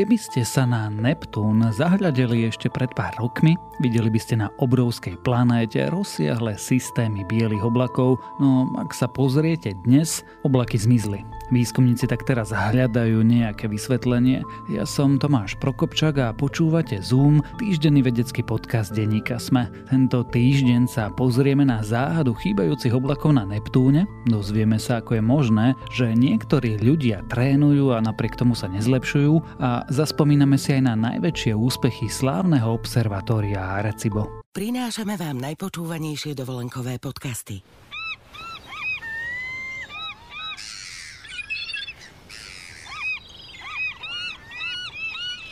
[0.00, 5.20] Keby ste sa na Neptún zahľadeli ešte pred pár rokmi, videli by ste na obrovskej
[5.20, 11.20] planéte rozsiahle systémy bielých oblakov, no ak sa pozriete dnes, oblaky zmizli.
[11.52, 14.40] Výskumníci tak teraz hľadajú nejaké vysvetlenie.
[14.70, 19.68] Ja som Tomáš Prokopčak a počúvate Zoom, týždenný vedecký podcast denníka Sme.
[19.90, 25.66] Tento týždeň sa pozrieme na záhadu chýbajúcich oblakov na Neptúne, dozvieme sa ako je možné,
[25.92, 31.52] že niektorí ľudia trénujú a napriek tomu sa nezlepšujú a zaspomíname si aj na najväčšie
[31.52, 34.46] úspechy slávneho observatória Arecibo.
[34.54, 37.60] Prinášame vám najpočúvanejšie dovolenkové podcasty.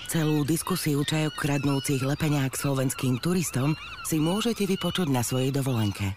[0.09, 3.77] Celú diskusiu čajok kradnúcich lepeňák slovenským turistom
[4.09, 6.17] si môžete vypočuť na svojej dovolenke.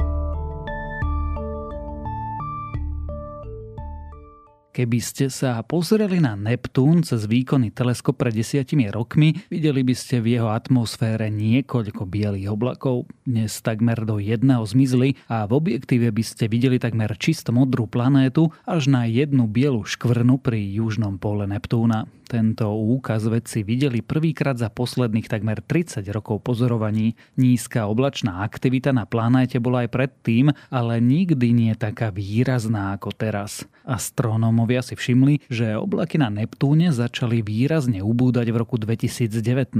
[4.71, 10.23] Keby ste sa pozreli na Neptún cez výkonný teleskop pred desiatimi rokmi, videli by ste
[10.23, 13.03] v jeho atmosfére niekoľko bielých oblakov.
[13.27, 18.55] Dnes takmer do jedného zmizli a v objektíve by ste videli takmer čisto modrú planétu
[18.63, 22.07] až na jednu bielu škvrnu pri južnom pole Neptúna.
[22.31, 27.19] Tento úkaz vedci videli prvýkrát za posledných takmer 30 rokov pozorovaní.
[27.35, 33.67] Nízka oblačná aktivita na planéte bola aj predtým, ale nikdy nie taká výrazná ako teraz.
[33.83, 39.75] Astronómovia si všimli, že oblaky na Neptúne začali výrazne ubúdať v roku 2019.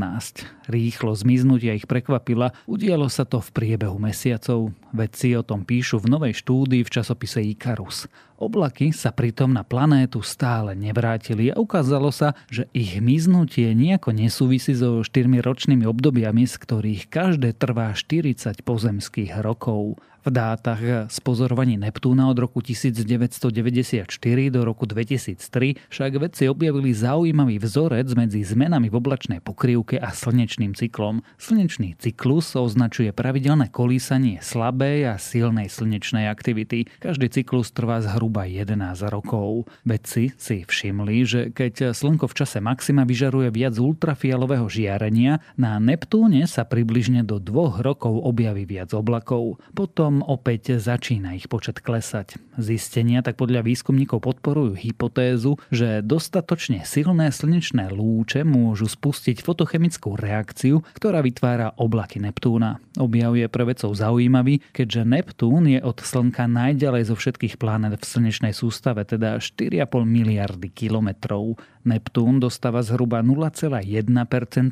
[0.67, 4.75] Rýchlo zmiznutia ich prekvapila, udialo sa to v priebehu mesiacov.
[4.91, 8.11] Vedci o tom píšu v novej štúdii v časopise Icarus.
[8.41, 14.73] Oblaky sa pritom na planétu stále nevrátili a ukázalo sa, že ich miznutie nejako nesúvisí
[14.73, 20.01] so 4 ročnými obdobiami, z ktorých každé trvá 40 pozemských rokov.
[20.21, 24.05] V dátach z pozorovaní Neptúna od roku 1994
[24.53, 25.41] do roku 2003
[25.89, 31.25] však vedci objavili zaujímavý vzorec medzi zmenami v oblačnej pokrývke a slnečným cyklom.
[31.41, 36.85] Slnečný cyklus označuje pravidelné kolísanie slabej a silnej slnečnej aktivity.
[37.01, 38.77] Každý cyklus trvá zhruba 11
[39.09, 39.65] rokov.
[39.89, 46.45] Vedci si všimli, že keď slnko v čase maxima vyžaruje viac ultrafialového žiarenia, na Neptúne
[46.45, 49.57] sa približne do dvoch rokov objaví viac oblakov.
[49.73, 52.35] Potom potom opäť začína ich počet klesať.
[52.59, 60.83] Zistenia tak podľa výskumníkov podporujú hypotézu, že dostatočne silné slnečné lúče môžu spustiť fotochemickú reakciu,
[60.99, 62.83] ktorá vytvára oblaky Neptúna.
[62.99, 68.03] Objav je pre vedcov zaujímavý, keďže Neptún je od Slnka najďalej zo všetkých planet v
[68.03, 71.55] slnečnej sústave, teda 4,5 miliardy kilometrov.
[71.87, 73.79] Neptún dostáva zhruba 0,1%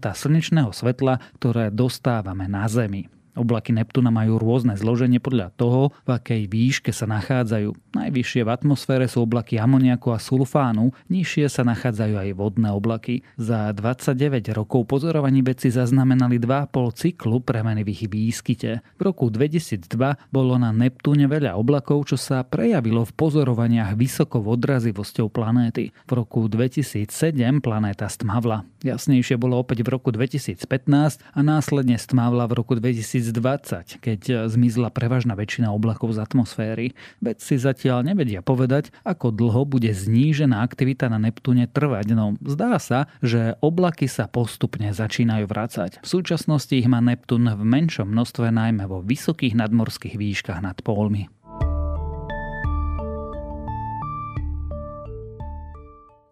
[0.03, 3.18] slnečného svetla, ktoré dostávame na Zemi.
[3.39, 7.95] Oblaky Neptúna majú rôzne zloženie podľa toho, v akej výške sa nachádzajú.
[7.95, 13.23] Najvyššie v atmosfére sú oblaky amoniaku a sulfánu, nižšie sa nachádzajú aj vodné oblaky.
[13.39, 18.83] Za 29 rokov pozorovaní vedci zaznamenali 2,5 cyklu premeny v ich výskyte.
[18.99, 19.87] V roku 2002
[20.35, 25.95] bolo na Neptúne veľa oblakov, čo sa prejavilo v pozorovaniach vysokou odrazivosťou planéty.
[25.95, 27.07] V roku 2007
[27.63, 28.67] planéta stmavla.
[28.83, 30.59] Jasnejšie bolo opäť v roku 2015
[31.23, 36.97] a následne stmavla v roku 2000 2020, keď e, zmizla prevažná väčšina oblakov z atmosféry.
[37.21, 43.11] Vedci zatiaľ nevedia povedať, ako dlho bude znížená aktivita na Neptúne trvať, no zdá sa,
[43.21, 46.01] že oblaky sa postupne začínajú vrácať.
[46.01, 51.29] V súčasnosti ich má Neptún v menšom množstve najmä vo vysokých nadmorských výškach nad pólmi.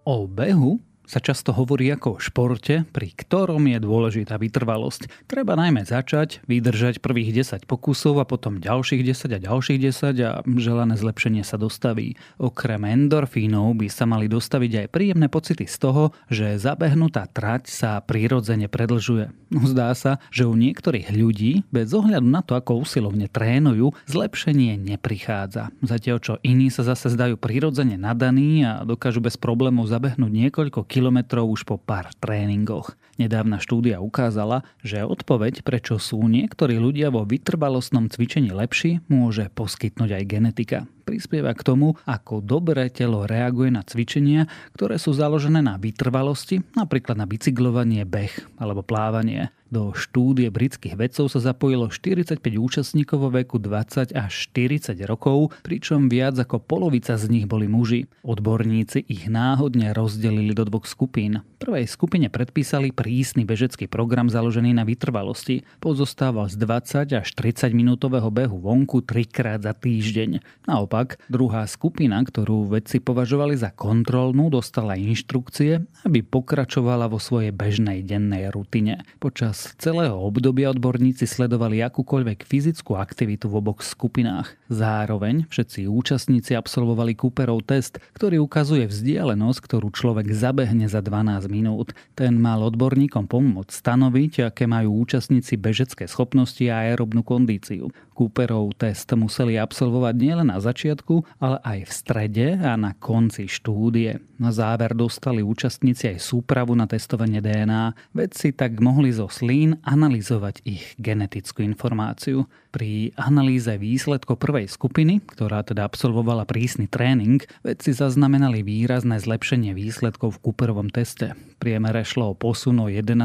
[0.08, 5.08] O behu sa často hovorí ako o športe, pri ktorom je dôležitá vytrvalosť.
[5.26, 10.32] Treba najmä začať, vydržať prvých 10 pokusov a potom ďalších 10 a ďalších 10 a
[10.60, 12.20] želané zlepšenie sa dostaví.
[12.36, 18.04] Okrem endorfínov by sa mali dostaviť aj príjemné pocity z toho, že zabehnutá trať sa
[18.04, 19.32] prirodzene predlžuje.
[19.48, 24.76] No zdá sa, že u niektorých ľudí, bez ohľadu na to, ako usilovne trénujú, zlepšenie
[24.76, 25.72] neprichádza.
[25.80, 31.46] Zatiaľ čo iní sa zase zdajú prirodzene nadaní a dokážu bez problémov zabehnúť niekoľko kilometrov
[31.46, 32.98] už po pár tréningoch.
[33.22, 40.18] Nedávna štúdia ukázala, že odpoveď, prečo sú niektorí ľudia vo vytrvalostnom cvičení lepší, môže poskytnúť
[40.18, 40.80] aj genetika.
[41.06, 47.14] Prispieva k tomu, ako dobre telo reaguje na cvičenia, ktoré sú založené na vytrvalosti, napríklad
[47.14, 49.54] na bicyklovanie, beh alebo plávanie.
[49.68, 56.08] Do štúdie britských vedcov sa zapojilo 45 účastníkov vo veku 20 až 40 rokov, pričom
[56.08, 58.08] viac ako polovica z nich boli muži.
[58.24, 61.44] Odborníci ich náhodne rozdelili do dvoch skupín.
[61.60, 65.68] Prvej skupine predpísali prísny bežecký program založený na vytrvalosti.
[65.84, 70.64] Pozostával z 20 až 30 minútového behu vonku trikrát za týždeň.
[70.64, 78.00] Naopak, druhá skupina, ktorú vedci považovali za kontrolnú, dostala inštrukcie, aby pokračovala vo svojej bežnej
[78.08, 79.04] dennej rutine.
[79.20, 84.54] Počas Počas celého obdobia odborníci sledovali akúkoľvek fyzickú aktivitu v oboch skupinách.
[84.70, 91.98] Zároveň všetci účastníci absolvovali Cooperov test, ktorý ukazuje vzdialenosť, ktorú človek zabehne za 12 minút.
[92.14, 97.90] Ten mal odborníkom pomôcť stanoviť, aké majú účastníci bežecké schopnosti a aerobnú kondíciu.
[98.14, 104.22] Cooperov test museli absolvovať nielen na začiatku, ale aj v strede a na konci štúdie.
[104.38, 108.14] Na záver dostali účastníci aj súpravu na testovanie DNA.
[108.14, 112.52] Vedci tak mohli zo slín analyzovať ich genetickú informáciu.
[112.68, 120.36] Pri analýze výsledkov prvej skupiny, ktorá teda absolvovala prísny tréning, vedci zaznamenali výrazné zlepšenie výsledkov
[120.38, 121.32] v Cooperovom teste.
[121.64, 123.16] Priemere šlo o posun o 1,5%.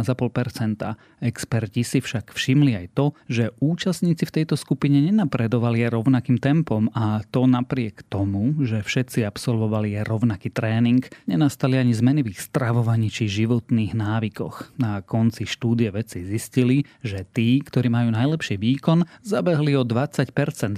[1.21, 7.27] Experti si však všimli aj to, že účastníci v tejto skupine nenapredovali rovnakým tempom a
[7.35, 13.27] to napriek tomu, že všetci absolvovali rovnaký tréning, nenastali ani zmeny v ich stravovaní či
[13.27, 14.79] životných návykoch.
[14.79, 20.29] Na konci štúdie vedci zistili, že tí, ktorí majú najlepší výkon, zabehli o 20%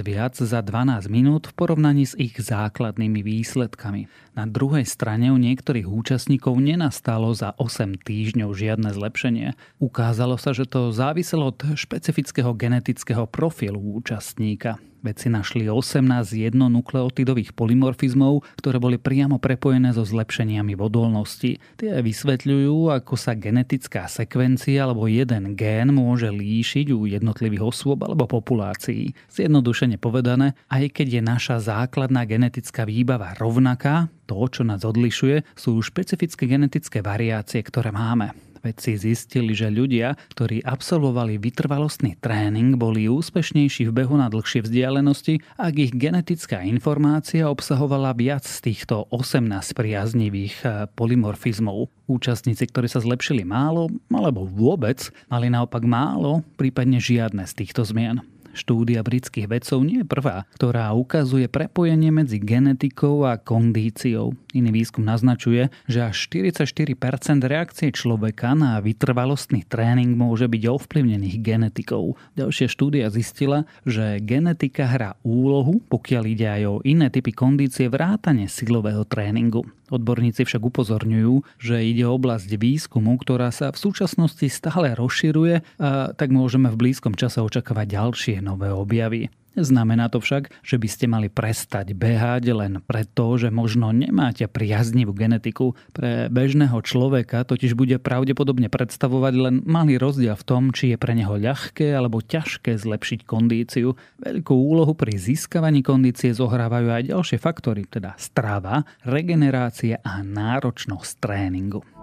[0.07, 4.07] viac za 12 minút v porovnaní s ich základnými výsledkami.
[4.39, 9.59] Na druhej strane u niektorých účastníkov nenastalo za 8 týždňov žiadne zlepšenie.
[9.83, 14.79] Ukázalo sa, že to záviselo od špecifického genetického profilu účastníka.
[15.05, 16.01] Vedci našli 18
[16.33, 21.61] jednonukleotidových polymorfizmov, ktoré boli priamo prepojené so zlepšeniami v odolnosti.
[21.77, 28.25] Tie vysvetľujú, ako sa genetická sekvencia alebo jeden gén môže líšiť u jednotlivých osôb alebo
[28.25, 29.13] populácií.
[29.29, 35.85] Zjednodušene povedané, aj keď je naša základná genetická výbava rovnaká, to, čo nás odlišuje, sú
[35.85, 38.33] špecifické genetické variácie, ktoré máme
[38.65, 45.45] vedci zistili, že ľudia, ktorí absolvovali vytrvalostný tréning, boli úspešnejší v behu na dlhšie vzdialenosti,
[45.61, 51.93] ak ich genetická informácia obsahovala viac z týchto 18 priaznivých eh, polymorfizmov.
[52.09, 58.34] Účastníci, ktorí sa zlepšili málo alebo vôbec, mali naopak málo, prípadne žiadne z týchto zmien.
[58.55, 64.33] Štúdia britských vedcov nie je prvá, ktorá ukazuje prepojenie medzi genetikou a kondíciou.
[64.55, 66.95] Iný výskum naznačuje, že až 44%
[67.43, 72.15] reakcie človeka na vytrvalostný tréning môže byť ovplyvnených genetikou.
[72.39, 78.47] Ďalšia štúdia zistila, že genetika hrá úlohu, pokiaľ ide aj o iné typy kondície vrátane
[78.47, 79.67] silového tréningu.
[79.93, 86.15] Odborníci však upozorňujú, že ide o oblasť výskumu, ktorá sa v súčasnosti stále rozširuje a
[86.17, 89.29] tak môžeme v blízkom čase očakávať ďalšie nové objavy.
[89.55, 95.15] Znamená to však, že by ste mali prestať behať len preto, že možno nemáte priaznivú
[95.15, 95.79] genetiku.
[95.95, 101.15] Pre bežného človeka totiž bude pravdepodobne predstavovať len malý rozdiel v tom, či je pre
[101.15, 103.95] neho ľahké alebo ťažké zlepšiť kondíciu.
[104.19, 111.94] Veľkú úlohu pri získavaní kondície zohrávajú aj ďalšie faktory, teda strava, regenerácia a náročnosť tréningu.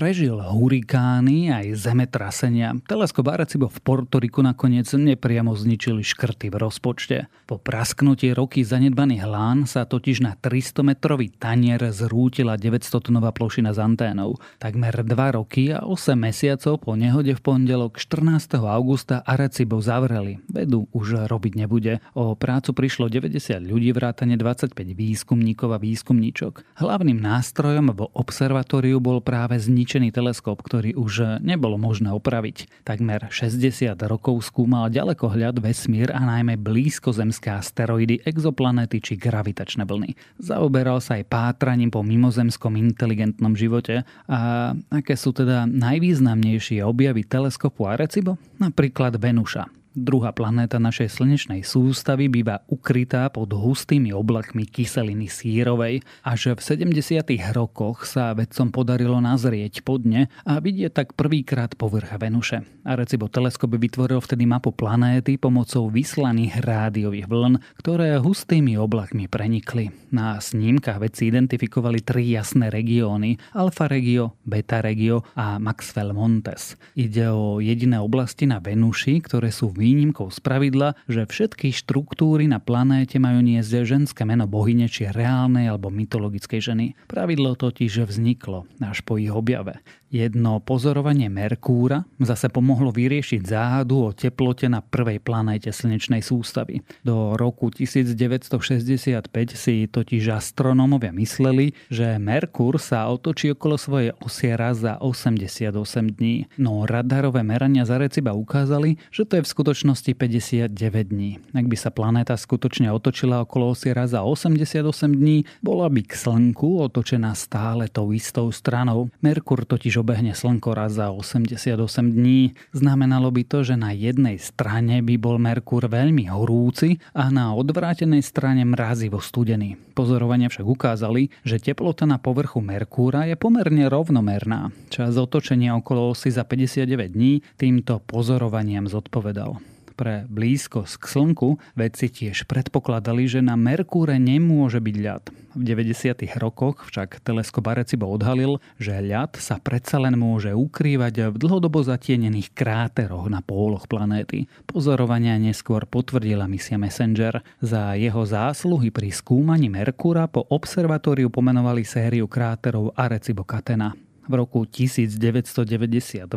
[0.00, 2.72] Prežil hurikány aj zemetrasenia.
[2.88, 7.28] Teleskop Arecibo v Portoriku nakoniec nepriamo zničili škrty v rozpočte.
[7.44, 14.40] Po prasknutí roky zanedbaných hlán sa totiž na 300-metrový tanier zrútila 900-tonová plošina s anténou.
[14.56, 18.56] Takmer 2 roky a 8 mesiacov po nehode v pondelok 14.
[18.56, 20.40] augusta Arecibo zavreli.
[20.48, 22.00] Vedu už robiť nebude.
[22.16, 23.36] O prácu prišlo 90
[23.68, 26.80] ľudí, vrátane 25 výskumníkov a výskumníčok.
[26.80, 32.86] Hlavným nástrojom vo observatóriu bol práve zničený zničený teleskop, ktorý už nebolo možné opraviť.
[32.86, 40.14] Takmer 60 rokov skúmal ďalekohľad vesmír a najmä blízkozemské asteroidy, exoplanéty či gravitačné vlny.
[40.38, 47.90] Zaoberal sa aj pátraním po mimozemskom inteligentnom živote a aké sú teda najvýznamnejšie objavy teleskopu
[47.90, 48.38] Arecibo?
[48.62, 49.79] Napríklad Venuša.
[49.90, 56.06] Druhá planéta našej slnečnej sústavy býva ukrytá pod hustými oblakmi kyseliny sírovej.
[56.22, 57.26] Až v 70.
[57.50, 62.62] rokoch sa vedcom podarilo nazrieť podne a vidieť tak prvýkrát povrch Venuše.
[62.86, 69.90] Arecibo teleskop vytvoril vtedy mapu planéty pomocou vyslaných rádiových vln, ktoré hustými oblakmi prenikli.
[70.14, 76.78] Na snímkach vedci identifikovali tri jasné regióny Alfa Regio, Beta Regio a Maxwell Montes.
[76.94, 82.44] Ide o jediné oblasti na Venuši, ktoré sú v výnimkou z pravidla, že všetky štruktúry
[82.44, 86.86] na planéte majú niesť ženské meno bohyne či reálnej alebo mytologickej ženy.
[87.08, 89.80] Pravidlo totiž vzniklo až po ich objave.
[90.10, 96.82] Jedno pozorovanie Merkúra zase pomohlo vyriešiť záhadu o teplote na prvej planéte slnečnej sústavy.
[97.06, 104.82] Do roku 1965 si totiž astronómovia mysleli, že Merkúr sa otočí okolo svojej osie raz
[104.82, 105.70] za 88
[106.18, 110.74] dní, no radarové merania za Reciba ukázali, že to je v skutočnosti 59
[111.06, 111.38] dní.
[111.54, 116.18] Ak by sa planéta skutočne otočila okolo osie raz za 88 dní, bola by k
[116.18, 119.06] Slnku otočená stále tou istou stranou.
[119.22, 121.76] Merkúr totiž obehne Slnko raz za 88
[122.10, 122.56] dní.
[122.72, 128.24] Znamenalo by to, že na jednej strane by bol Merkúr veľmi horúci a na odvrátenej
[128.24, 129.76] strane mrazivo studený.
[129.94, 134.72] Pozorovania však ukázali, že teplota na povrchu Merkúra je pomerne rovnomerná.
[134.90, 139.69] Čas otočenia okolo osy za 59 dní týmto pozorovaniam zodpovedal
[140.00, 145.24] pre blízkosť k Slnku vedci tiež predpokladali, že na Merkúre nemôže byť ľad.
[145.50, 146.24] V 90.
[146.40, 152.56] rokoch však teleskop Arecibo odhalil, že ľad sa predsa len môže ukrývať v dlhodobo zatienených
[152.56, 154.48] kráteroch na póloch planéty.
[154.64, 157.44] Pozorovania neskôr potvrdila misia Messenger.
[157.60, 163.92] Za jeho zásluhy pri skúmaní Merkúra po observatóriu pomenovali sériu kráterov Arecibo Catena.
[164.30, 166.30] V roku 1992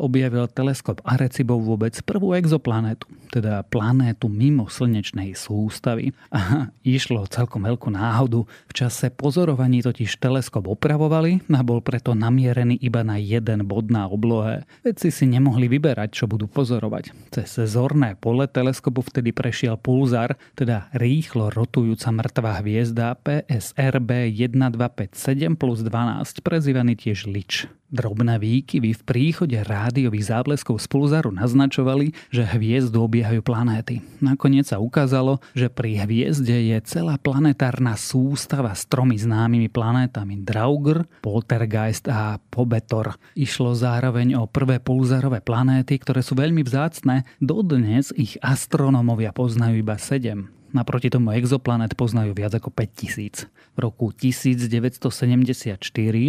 [0.00, 6.16] objavil teleskop Arecibo vôbec prvú exoplanétu, teda planétu mimo slnečnej sústavy.
[6.32, 8.48] A išlo celkom veľkú náhodu.
[8.48, 14.08] V čase pozorovaní totiž teleskop opravovali a bol preto namierený iba na jeden bod na
[14.08, 14.64] oblohe.
[14.80, 17.12] Vedci si nemohli vyberať, čo budú pozorovať.
[17.28, 25.84] Cez zorné pole teleskopu vtedy prešiel pulzar, teda rýchlo rotujúca mŕtva hviezda PSRB 1257 plus
[25.84, 27.66] 12, prezývaný tiež lič.
[27.94, 34.02] Drobné výkyvy v príchode rádiových zábleskov z pulzaru naznačovali, že hviezdu obiehajú planéty.
[34.18, 41.06] Nakoniec sa ukázalo, že pri hviezde je celá planetárna sústava s tromi známymi planétami Draugr,
[41.22, 43.14] Poltergeist a Pobetor.
[43.38, 47.22] Išlo zároveň o prvé pulzarové planéty, ktoré sú veľmi vzácne.
[47.38, 50.50] Dodnes ich astronómovia poznajú iba sedem.
[50.74, 53.46] Naproti tomu exoplanet poznajú viac ako 5000.
[53.46, 55.78] V roku 1974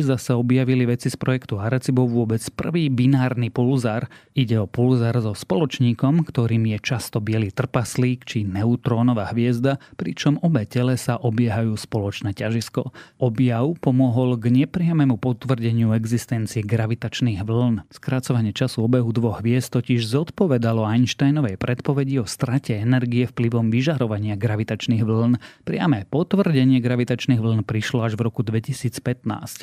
[0.05, 4.05] zase objavili veci z projektu Arecibo vôbec prvý binárny pulzár.
[4.37, 10.69] Ide o pulzár so spoločníkom, ktorým je často biely trpaslík či neutrónová hviezda, pričom obe
[10.69, 12.93] tele sa obiehajú spoločné ťažisko.
[13.17, 17.89] Objav pomohol k nepriamému potvrdeniu existencie gravitačných vln.
[17.89, 25.03] Skracovanie času obehu dvoch hviezd totiž zodpovedalo Einsteinovej predpovedi o strate energie vplyvom vyžarovania gravitačných
[25.03, 25.39] vln.
[25.63, 29.01] Priame potvrdenie gravitačných vln prišlo až v roku 2015.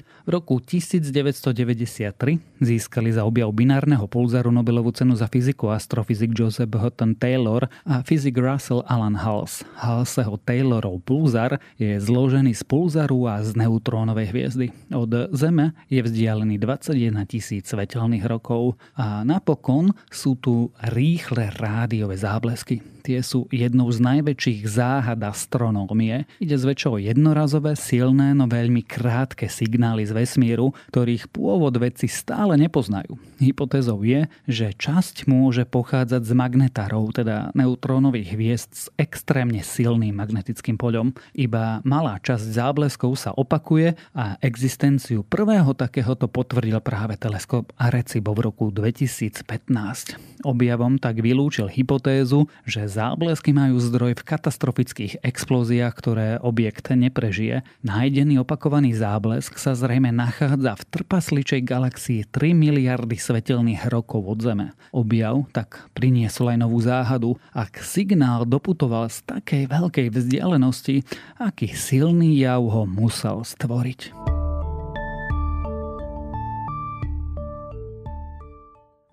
[0.03, 7.15] V roku 1993 získali za objav binárneho pulzáru Nobelovú cenu za fyziku astrofyzik Joseph Houghton
[7.17, 9.63] Taylor a fyzik Russell Alan Hals.
[9.79, 14.67] Halsého Taylorov pulzár je zložený z pulzaru a z neutrónovej hviezdy.
[14.91, 22.83] Od Zeme je vzdialený 21 tisíc svetelných rokov a napokon sú tu rýchle rádiové záblesky.
[23.03, 26.27] Tie sú jednou z najväčších záhad astronómie.
[26.39, 32.59] Ide zväčšo o jednorazové, silné, no veľmi krátke signály z vesmíru, ktorých pôvod vedci stále
[32.61, 33.19] nepoznajú.
[33.43, 40.77] Hypotézou je, že časť môže pochádzať z magnetárov, teda neutrónových hviezd s extrémne silným magnetickým
[40.77, 41.17] poľom.
[41.35, 48.51] Iba malá časť zábleskov sa opakuje a existenciu prvého takéhoto potvrdil práve teleskop Arecibo v
[48.51, 49.47] roku 2015.
[50.43, 57.63] Objavom tak vylúčil hypotézu, že záblesky majú zdroj v katastrofických explóziách, ktoré objekt neprežije.
[57.87, 64.75] Nájdený opakovaný záblesk sa zrejme nachádza v trpasličej galaxii 3 miliardy svetelných rokov od Zeme.
[64.91, 71.07] Objav tak priniesol aj novú záhadu, ak signál doputoval z takej veľkej vzdialenosti,
[71.39, 74.22] aký silný jav ho musel stvoriť.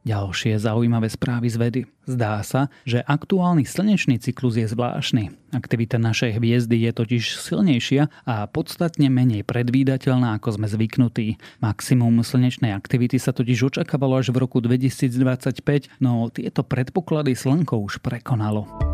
[0.08, 1.82] Ďalšie zaujímavé správy z vedy.
[2.10, 5.30] Zdá sa, že aktuálny slnečný cyklus je zvláštny.
[5.54, 11.38] Aktivita našej hviezdy je totiž silnejšia a podstatne menej predvídateľná, ako sme zvyknutí.
[11.62, 18.02] Maximum slnečnej aktivity sa totiž očakávalo až v roku 2025, no tieto predpoklady Slnko už
[18.02, 18.89] prekonalo.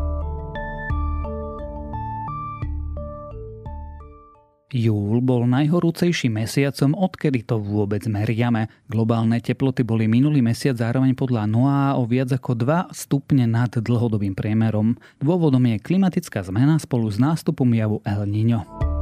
[4.76, 8.68] Júl bol najhorúcejším mesiacom, odkedy to vôbec meriame.
[8.92, 14.36] Globálne teploty boli minulý mesiac zároveň podľa NOAA o viac ako 2 stupne nad dlhodobým
[14.36, 15.00] priemerom.
[15.24, 18.95] Dôvodom je klimatická zmena spolu s nástupom javu El Niño.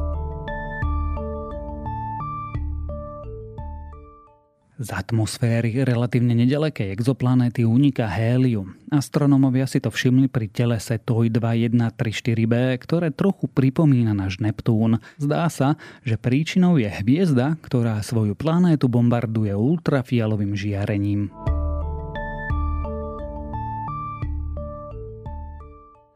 [4.83, 8.75] Z atmosféry relatívne nedalekej exoplanéty uniká hélium.
[8.91, 14.99] Astronómovia si to všimli pri telese TOI 2134b, ktoré trochu pripomína náš Neptún.
[15.15, 21.31] Zdá sa, že príčinou je hviezda, ktorá svoju planétu bombarduje ultrafialovým žiarením.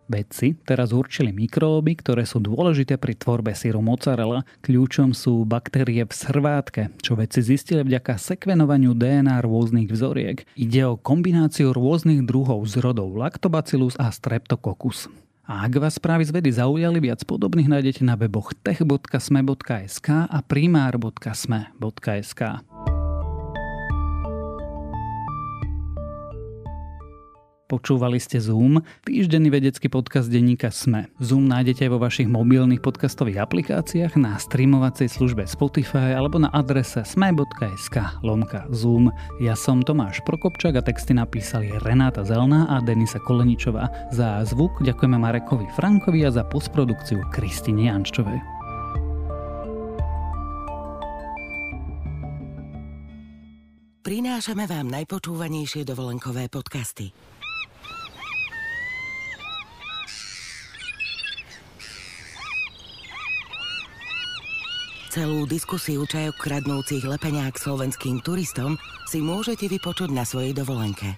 [0.08, 4.48] Vedci teraz určili mikróby, ktoré sú dôležité pri tvorbe syru mozzarella.
[4.64, 10.48] Kľúčom sú baktérie v srvátke, čo vedci zistili vďaka sekvenovaniu DNA rôznych vzoriek.
[10.56, 15.12] Ide o kombináciu rôznych druhov zrodov Lactobacillus a Streptococcus.
[15.48, 22.42] A ak vás správy z vedy zaujali, viac podobných nájdete na weboch tech.sme.sk a primár.sme.sk.
[27.68, 31.12] Počúvali ste Zoom, týždenný vedecký podcast denníka SME.
[31.20, 38.24] Zoom nájdete vo vašich mobilných podcastových aplikáciách, na streamovacej službe Spotify alebo na adrese sme.sk
[38.24, 39.12] lomka Zoom.
[39.44, 43.92] Ja som Tomáš Prokopčak a texty napísali Renáta Zelná a Denisa Koleničová.
[44.16, 48.40] Za zvuk ďakujeme Marekovi Frankovi a za postprodukciu Kristine Jančovej.
[54.08, 57.12] Prinášame vám najpočúvanejšie dovolenkové podcasty.
[65.18, 68.78] Celú diskusiu čajok kradnúcich lepeňák slovenským turistom
[69.10, 71.18] si môžete vypočuť na svojej dovolenke.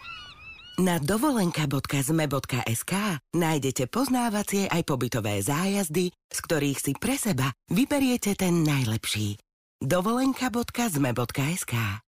[0.80, 2.94] Na dovolenka.zme.sk
[3.36, 9.36] nájdete poznávacie aj pobytové zájazdy, z ktorých si pre seba vyberiete ten najlepší.
[9.84, 12.00] dovolenka.zme.sk